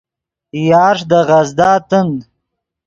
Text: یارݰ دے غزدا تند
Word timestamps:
یارݰ 0.67 0.99
دے 1.09 1.19
غزدا 1.29 1.71
تند 1.89 2.17